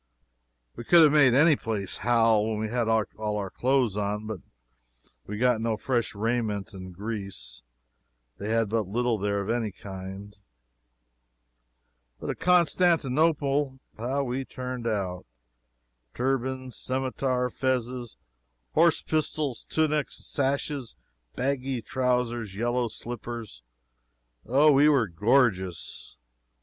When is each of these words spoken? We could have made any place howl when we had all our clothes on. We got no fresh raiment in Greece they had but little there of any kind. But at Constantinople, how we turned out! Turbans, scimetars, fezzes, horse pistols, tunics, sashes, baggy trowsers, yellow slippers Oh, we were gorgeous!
We 0.75 0.83
could 0.83 1.03
have 1.03 1.11
made 1.11 1.35
any 1.35 1.55
place 1.55 1.97
howl 1.97 2.47
when 2.49 2.57
we 2.57 2.69
had 2.69 2.87
all 2.87 3.37
our 3.37 3.51
clothes 3.51 3.95
on. 3.95 4.41
We 5.27 5.37
got 5.37 5.61
no 5.61 5.77
fresh 5.77 6.15
raiment 6.15 6.73
in 6.73 6.91
Greece 6.91 7.61
they 8.39 8.49
had 8.49 8.67
but 8.67 8.87
little 8.87 9.19
there 9.19 9.41
of 9.41 9.49
any 9.51 9.71
kind. 9.71 10.35
But 12.19 12.31
at 12.31 12.39
Constantinople, 12.39 13.79
how 13.95 14.23
we 14.23 14.43
turned 14.43 14.87
out! 14.87 15.27
Turbans, 16.15 16.75
scimetars, 16.77 17.53
fezzes, 17.53 18.15
horse 18.73 19.03
pistols, 19.03 19.63
tunics, 19.65 20.17
sashes, 20.25 20.95
baggy 21.35 21.79
trowsers, 21.79 22.55
yellow 22.55 22.87
slippers 22.87 23.61
Oh, 24.47 24.71
we 24.71 24.89
were 24.89 25.07
gorgeous! 25.07 26.17